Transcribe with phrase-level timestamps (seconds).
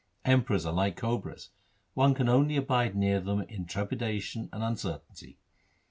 [0.25, 1.51] Emperors are like cobras.
[1.93, 5.37] One can only abide near them in trepidation and uncertainty.